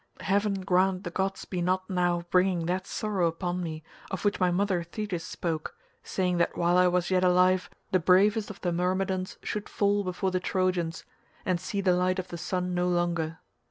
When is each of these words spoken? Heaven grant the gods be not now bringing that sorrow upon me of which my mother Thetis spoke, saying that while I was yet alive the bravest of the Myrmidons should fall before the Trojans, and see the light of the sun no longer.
Heaven 0.21 0.55
grant 0.61 1.03
the 1.03 1.11
gods 1.11 1.45
be 1.45 1.61
not 1.61 1.87
now 1.87 2.23
bringing 2.31 2.65
that 2.65 2.87
sorrow 2.87 3.27
upon 3.27 3.61
me 3.61 3.83
of 4.09 4.25
which 4.25 4.39
my 4.39 4.49
mother 4.49 4.81
Thetis 4.81 5.23
spoke, 5.23 5.75
saying 6.01 6.37
that 6.37 6.57
while 6.57 6.75
I 6.75 6.87
was 6.87 7.11
yet 7.11 7.23
alive 7.23 7.69
the 7.91 7.99
bravest 7.99 8.49
of 8.49 8.59
the 8.61 8.71
Myrmidons 8.73 9.37
should 9.43 9.69
fall 9.69 10.03
before 10.03 10.31
the 10.31 10.39
Trojans, 10.39 11.05
and 11.45 11.61
see 11.61 11.81
the 11.81 11.93
light 11.93 12.17
of 12.17 12.29
the 12.29 12.37
sun 12.39 12.73
no 12.73 12.87
longer. 12.87 13.37